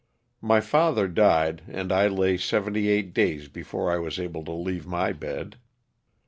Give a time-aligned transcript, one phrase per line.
[0.41, 4.87] My father died and I lay seventy eight days before I was able to leave
[4.87, 5.57] my bed.